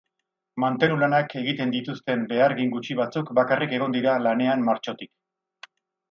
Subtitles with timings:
[0.61, 5.69] Mantenu lanak egiten dituzten behargin gutxi batzuk bakarrik egon dira lanean martxotik.